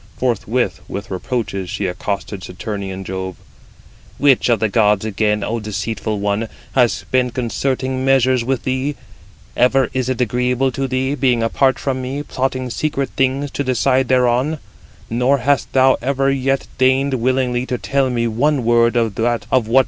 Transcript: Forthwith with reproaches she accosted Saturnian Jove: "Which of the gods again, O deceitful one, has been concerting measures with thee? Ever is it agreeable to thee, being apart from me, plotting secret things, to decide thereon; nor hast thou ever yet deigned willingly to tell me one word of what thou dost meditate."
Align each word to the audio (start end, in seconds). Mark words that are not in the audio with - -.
Forthwith 0.17 0.81
with 0.89 1.11
reproaches 1.11 1.69
she 1.69 1.85
accosted 1.85 2.43
Saturnian 2.43 3.03
Jove: 3.03 3.35
"Which 4.17 4.49
of 4.49 4.59
the 4.59 4.67
gods 4.67 5.05
again, 5.05 5.43
O 5.43 5.59
deceitful 5.59 6.19
one, 6.19 6.47
has 6.71 7.05
been 7.11 7.29
concerting 7.29 8.03
measures 8.03 8.43
with 8.43 8.63
thee? 8.63 8.95
Ever 9.55 9.91
is 9.93 10.09
it 10.09 10.19
agreeable 10.19 10.71
to 10.71 10.87
thee, 10.87 11.13
being 11.13 11.43
apart 11.43 11.77
from 11.77 12.01
me, 12.01 12.23
plotting 12.23 12.71
secret 12.71 13.11
things, 13.15 13.51
to 13.51 13.63
decide 13.63 14.07
thereon; 14.07 14.57
nor 15.07 15.37
hast 15.37 15.71
thou 15.71 15.99
ever 16.01 16.31
yet 16.31 16.65
deigned 16.79 17.13
willingly 17.21 17.67
to 17.67 17.77
tell 17.77 18.09
me 18.09 18.27
one 18.27 18.65
word 18.65 18.95
of 18.95 19.09
what 19.15 19.15
thou 19.17 19.37
dost 19.37 19.51
meditate." 19.67 19.79